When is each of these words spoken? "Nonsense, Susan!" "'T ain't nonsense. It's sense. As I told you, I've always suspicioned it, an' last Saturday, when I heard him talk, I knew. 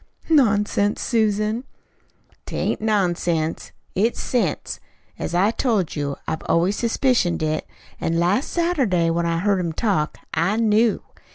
"Nonsense, 0.29 0.99
Susan!" 0.99 1.63
"'T 2.47 2.55
ain't 2.57 2.81
nonsense. 2.81 3.71
It's 3.93 4.19
sense. 4.19 4.79
As 5.19 5.35
I 5.35 5.51
told 5.51 5.95
you, 5.95 6.15
I've 6.27 6.41
always 6.47 6.75
suspicioned 6.75 7.43
it, 7.43 7.67
an' 7.99 8.17
last 8.17 8.49
Saturday, 8.49 9.11
when 9.11 9.27
I 9.27 9.37
heard 9.37 9.59
him 9.59 9.73
talk, 9.73 10.17
I 10.33 10.55
knew. 10.55 11.03